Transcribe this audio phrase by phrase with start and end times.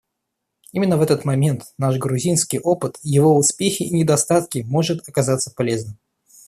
[0.71, 5.99] Именно в этот момент наш грузинский опыт— его успехи и недостатки— может оказаться полезным.